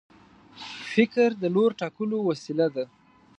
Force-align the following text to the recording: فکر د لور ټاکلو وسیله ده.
فکر 0.93 1.29
د 1.41 1.43
لور 1.55 1.71
ټاکلو 1.79 2.17
وسیله 2.29 2.67
ده. 2.75 2.85